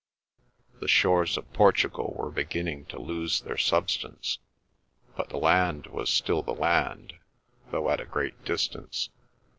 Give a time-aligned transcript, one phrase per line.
[0.79, 4.39] The shores of Portugal were beginning to lose their substance;
[5.15, 7.19] but the land was still the land,
[7.69, 9.09] though at a great distance.